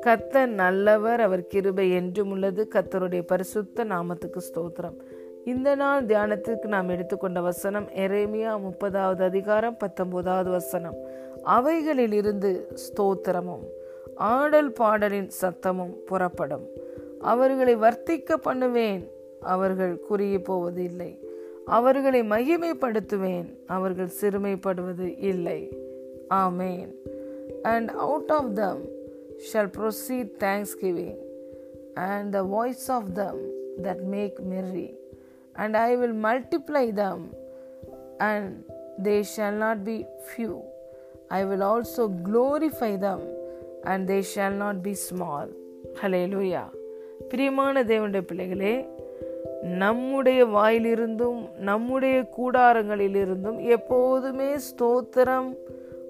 கத்தர் 0.00 0.46
நல்லவர் 0.46 1.20
அவர் 1.20 1.46
கிருபை 1.46 1.90
என்றும் 1.90 2.30
உள்ளது. 2.30 2.68
கத்தருடைய 2.74 3.22
பரிசுத்த 3.22 3.84
நாமத்துக்கு 3.84 4.36
ஸ்தோத்திரம். 4.36 4.96
இந்த 5.44 5.74
நாள் 5.74 6.04
தியானத்திற்கு 6.04 6.66
நாம் 6.66 6.88
எடுத்துக்கொண்ட 6.88 7.40
வசனம் 7.40 7.88
எரேமியா 7.88 8.58
முப்பதாவது 8.58 9.22
அதிகாரம் 9.22 9.76
பத்தொன்பதாவது 9.76 10.50
வசனம். 10.50 10.96
அவைகளில் 11.42 12.12
இருந்து 12.12 12.68
ஸ்தோத்திரமும் 12.74 13.64
ஆடல் 14.14 14.72
பாடலின் 14.72 15.30
சத்தமும் 15.42 15.92
புறப்படும். 16.06 16.66
அவர்களை 17.20 17.76
வர்த்திக்க 17.76 18.34
பண்ணுவேன் 18.34 19.10
அவர்கள் 19.40 20.00
குறுகி 20.00 20.38
போவது 20.38 20.84
இல்லை 20.84 21.30
அவர்களை 21.74 22.20
மகிமைப்படுத்துவேன் 22.32 23.48
அவர்கள் 23.66 24.10
சிறுமைப்படுவது 24.20 25.06
இல்லை 25.30 25.60
amen 26.42 26.90
and 27.64 27.90
out 28.06 28.32
of 28.38 28.50
them 28.54 28.82
shall 29.46 29.70
proceed 29.78 30.32
thanksgiving 30.82 31.20
and 32.08 32.28
the 32.36 32.42
voice 32.54 32.86
of 32.90 33.08
them 33.14 33.40
that 33.82 34.02
make 34.14 34.38
merry 34.52 34.88
and 35.56 35.76
I 35.82 35.90
will 35.96 36.18
multiply 36.24 36.84
them 36.94 37.24
and 38.22 38.52
they 39.02 39.16
shall 39.34 39.58
not 39.64 39.82
be 39.84 39.98
few 40.26 40.52
I 41.30 41.40
will 41.44 41.66
also 41.70 42.04
glorify 42.28 42.92
them 42.98 43.26
and 43.84 44.04
they 44.10 44.18
shall 44.34 44.58
not 44.64 44.82
be 44.82 44.94
small 45.06 45.52
hallelujah 46.26 46.64
பிரியமான 47.28 47.84
தேவனுடைய 47.84 48.24
பிள்ளைகளே 48.26 48.74
நம்முடைய 49.62 50.46
வாயிலிருந்தும் 50.46 51.48
நம்முடைய 51.58 52.30
கூடாரங்களிலிருந்தும் 52.36 53.58
எப்போதுமே 53.66 54.56
ஸ்தோத்திரம் 54.68 55.56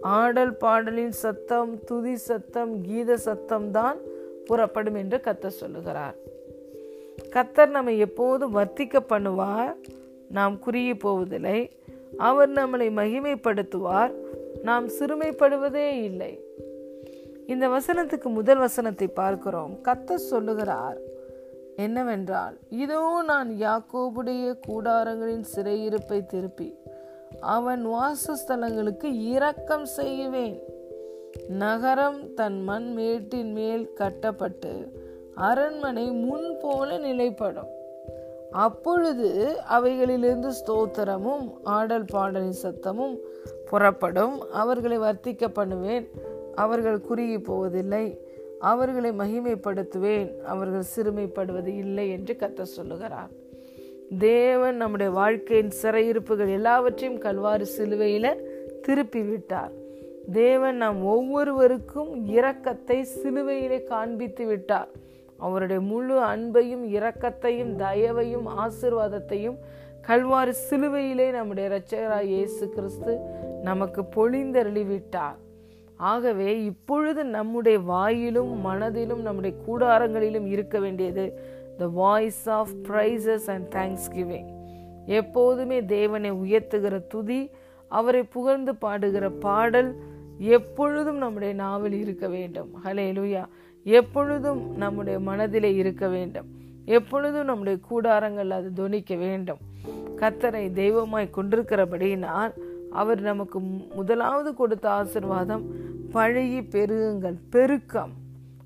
ஆடல் 0.00 0.54
பாடலின் 0.54 1.12
சத்தம் 1.12 1.84
துதி 1.84 2.16
சத்தம் 2.16 2.82
கீத 2.82 3.16
சத்தம் 3.16 3.70
தான் 3.70 3.98
புறப்படும் 4.44 4.94
என்று 4.94 5.20
கத்தர் 5.24 5.60
சொல்லுகிறார். 5.62 6.16
கத்தர் 7.30 7.70
நம்மை 7.70 7.98
எப்போதும் 7.98 8.54
வர்த்திக்க 8.54 9.00
பண்ணுவார் 9.08 9.74
நாம் 10.28 10.58
குறுகி 10.58 10.94
போவதில்லை. 10.94 11.70
அவர் 12.16 12.50
நம்மளை 12.50 12.88
மகிமைப்படுத்துவார் 13.00 14.12
நாம் 14.62 14.88
சிறுமைப்படுவதே 14.88 16.02
இல்லை. 16.02 16.40
இந்த 17.46 17.68
வசனத்துக்கு 17.68 18.28
முதல் 18.30 18.58
வசனத்தை 18.58 19.06
பார்க்கிறோம். 19.06 19.78
கத்தர் 19.82 20.28
சொல்லுகிறார் 20.32 20.98
என்னவென்றால் 21.84 22.56
இதோ 22.84 23.02
நான் 23.26 23.50
யாக்கோபுடைய 23.66 24.44
கூடாரங்களின் 24.68 25.44
சிறையிருப்பை 25.54 26.18
திருப்பி 26.26 26.68
அவன் 27.40 27.82
வாசஸ்தலங்களுக்கு 27.86 29.08
இரக்கம் 29.34 29.86
செய்வேன். 29.98 30.56
நகரம் 31.48 32.20
தன் 32.34 32.60
மண் 32.62 32.88
மேட்டின் 32.92 33.52
மேல் 33.52 33.84
கட்டப்பட்டு 33.92 34.72
அரண்மனை 35.34 36.06
முன் 36.10 36.48
போல 36.62 36.98
நிலைப்படும். 36.98 37.72
அப்பொழுது 38.50 39.28
அவைகளிலிருந்து 39.70 40.50
ஸ்தோத்திரமும் 40.60 41.46
ஆடல் 41.62 42.04
பாடலின் 42.04 42.60
சத்தமும் 42.62 43.16
புறப்படும். 43.70 44.36
அவர்களை 44.62 44.98
வர்த்திக்க 44.98 45.48
பண்ணுவேன். 45.48 46.06
அவர்கள் 46.54 47.00
குறுகி 47.00 47.38
போவதில்லை. 47.40 48.06
அவர்களை 48.60 49.10
மகிமைப்படுத்துவேன். 49.10 50.38
அவர்கள் 50.38 50.90
சிறுமைப்படுவது 50.96 51.66
இல்லை 51.66 52.10
என்று 52.10 52.36
கத்த 52.40 52.62
சொல்லுகிறார். 52.62 53.30
தேவன் 54.18 54.76
நம்முடைய 54.76 55.12
வாழ்க்கையின் 55.12 55.72
சிறையிருப்புகள் 55.82 56.48
எல்லாவற்றையும் 56.48 57.18
கல்வாறு 57.18 57.66
சிலுவையில் 57.66 58.46
திருப்பி 58.82 59.22
விட்டார் 59.22 59.72
தேவன் 60.32 60.76
நாம் 60.76 61.04
ஒவ்வொருவருக்கும் 61.04 62.28
இரக்கத்தை 62.28 63.04
சிலுவையிலே 63.22 63.84
காண்பித்து 63.84 64.46
விட்டார். 64.46 64.88
அவருடைய 65.36 65.80
முழு 65.80 66.20
அன்பையும் 66.20 66.84
இரக்கத்தையும் 66.98 67.76
தயவையும் 67.76 68.46
ஆசிர்வாதத்தையும் 68.46 69.58
கல்வாறு 70.00 70.54
சிலுவையிலே 70.70 71.30
நம்முடைய 71.30 71.68
இரட்சகராய் 71.68 72.32
இயேசு 72.34 72.68
கிறிஸ்து 72.68 73.18
நமக்கு 73.62 74.02
பொழிந்தருளி 74.02 74.86
விட்டார் 74.86 75.38
ஆகவே 75.98 76.64
இப்பொழுது 76.64 77.24
நம்முடைய 77.24 77.78
வாயிலும் 77.78 78.60
மனதிலும் 78.60 79.20
நம்முடைய 79.20 79.56
கூடாரங்களிலும் 79.66 80.46
இருக்க 80.46 80.78
வேண்டியது 80.78 81.38
the 81.78 81.86
voice 81.86 82.48
of 82.48 82.68
praises 82.82 83.46
and 83.46 83.72
thanksgiving 84.12 84.48
எப்போதுமே 85.06 85.84
தேவனை 85.84 86.32
உயர்த்துகிற 86.32 87.06
துதி 87.06 87.50
அவரை 87.88 88.22
புகழ்ந்து 88.22 88.72
பாடுகிற 88.72 89.30
பாடல் 89.40 89.96
எப்பொழுதும் 90.38 91.16
நம்முடைய 91.16 91.54
நாவில் 91.54 91.92
இருக்க 91.92 92.28
வேண்டும். 92.28 92.70
ஹலே 92.84 93.06
லூயா 93.12 93.44
எப்பொழுதும் 93.84 94.76
நம்முடைய 94.76 95.20
மனதிலே 95.20 95.74
இருக்க 95.74 96.08
வேண்டும். 96.08 96.46
எப்பொழுதும் 96.84 97.44
நம்முடைய 97.44 97.78
கூடாரங்கள் 97.90 98.50
அது 98.50 98.72
துணிக்க 98.72 99.14
வேண்டும். 99.14 99.58
கத்தரை 100.16 100.72
தெய்வமாய் 100.72 101.30
கொண்டிருக்கிறபடியினால் 101.36 102.52
அவர் 102.90 103.20
நமக்கு 103.20 103.60
முதலாவது 103.94 104.54
கொடுத்த 104.54 104.88
ஆசிர்வாதம் 104.90 105.62
பழகி 106.12 106.60
பெருகுங்கள். 106.60 107.36
பெருக்கம். 107.50 108.12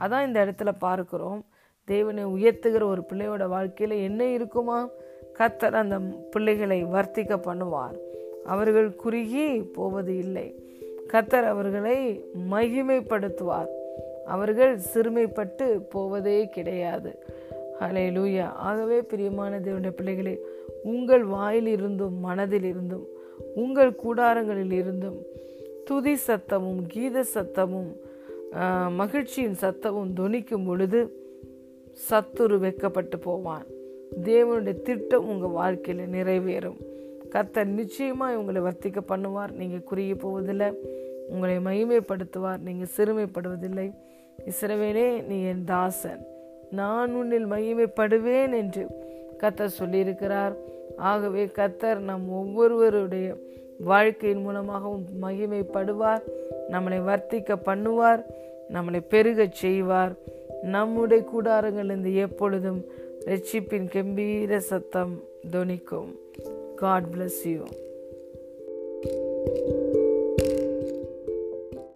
அதான் 0.00 0.26
இந்த 0.26 0.44
இடத்துல 0.44 0.72
பார்க்கிறோம். 0.78 1.44
தேவனை 1.84 2.24
உயர்த்துகிற 2.24 2.82
ஒரு 2.82 3.02
பிள்ளையோட 3.12 3.48
வாழ்க்கையில் 3.48 3.96
என்ன 3.96 4.24
இருக்குமா? 4.24 4.88
கத்தர் 5.38 5.72
அந்த 5.72 5.98
பிள்ளைகளை 6.30 6.84
வர்த்திக்க 6.84 7.36
பண்ணுவார். 7.36 7.96
அவர்கள் 8.44 8.94
குறுகி 8.94 9.62
போவது 9.62 10.18
இல்லை. 10.18 10.54
கத்தர் 11.12 11.42
அவர்களை 11.42 12.24
மகிமைப்படுத்துவார். 12.50 13.68
அவர்கள் 14.24 14.80
சிறுமைப்பட்டு 14.94 15.80
போவதே 15.90 16.48
கிடையாது. 16.48 17.24
ஹலே 17.80 18.10
லூயா 18.10 18.42
ஆகவே 18.42 19.02
பிரியமான 19.02 19.58
தேவனுடைய 19.58 19.90
பிள்ளைகளே 19.90 20.40
உங்கள் 20.82 21.24
வாயில் 21.24 21.66
இருந்தும் 21.66 22.20
மனதில் 22.20 22.62
இருந்தும் 22.62 23.06
உங்கள் 23.54 24.00
கூடாரங்களில் 24.04 24.72
இருந்தும் 24.72 25.22
துதி 25.88 26.14
சத்தமும் 26.26 26.82
கீத 26.92 27.24
சத்தமும் 27.34 27.90
மகிழ்ச்சியின் 29.00 29.56
சத்தமும் 29.60 30.12
துணிக்கும் 30.18 30.66
பொழுது 30.66 31.00
சத்துரு 32.08 32.56
வெக்கப்பட்டு 32.64 33.16
போவான். 33.20 33.66
தேவனுடைய 34.24 34.82
திட்டம் 34.82 35.28
உங்கள் 35.32 35.56
வாழ்க்கையில் 35.60 36.12
நிறைவேறும். 36.16 36.78
கத்தர் 37.34 37.70
நிச்சயமாக 37.78 38.38
உங்களை 38.38 38.60
வர்த்திக்க 38.62 39.00
பண்ணுவார். 39.12 39.52
நீங்கள் 39.60 39.86
குறுகி 39.90 40.14
போவதில்லை. 40.14 40.68
உங்களை 41.28 41.56
மகிமைப்படுத்துவார். 41.68 42.60
நீங்கள் 42.68 42.92
சிறுமைப்படுவதில்லை. 42.96 43.88
இஸ்ரவேலே 44.50 45.08
நீ 45.26 45.42
என் 45.42 45.64
தாசன். 45.64 46.22
நான் 46.70 47.12
உன்னில் 47.14 47.46
மகிமைப்படுவேன் 47.46 48.54
என்று 48.60 48.84
கத்தர் 49.42 49.78
சொல்லியிருக்கிறார். 49.80 50.54
ஆகவே 50.96 51.44
கத்தர் 51.58 52.00
நம் 52.08 52.26
ஒவ்வொருவருடைய 52.40 53.28
வாழ்க்கையின் 53.78 54.42
மூலமாகவும் 54.42 55.06
மகிமைப்படுவார். 55.22 56.22
நம்மளை 56.70 57.00
வர்த்திக்க 57.02 57.56
பண்ணுவார். 57.64 58.24
நம்மளை 58.72 59.00
பெருகச் 59.08 59.52
செய்வார். 59.52 60.12
நம்முடைய 60.62 61.24
கூடாரங்களிலிருந்து 61.34 62.14
எப்பொழுதும் 62.14 62.84
ரட்சிப்பின் 63.24 63.90
கம்பீர 63.90 64.56
சத்தம் 64.56 65.22
தொனிக்கும் 65.52 66.18
காட் 66.76 67.04
பிளஸ் 67.16 67.48
யூ 67.48 67.62